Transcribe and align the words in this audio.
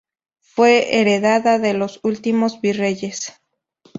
Fue 0.39 0.99
heredada 0.99 1.59
de 1.59 1.75
los 1.75 1.99
últimos 2.01 2.59
Virreyes. 2.59 3.33